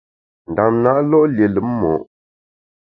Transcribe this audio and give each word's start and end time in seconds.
Ndam 0.51 0.73
na 0.83 0.91
lo’ 1.09 1.19
lié 1.35 1.47
lùm 1.53 1.69
mo’. 1.79 1.93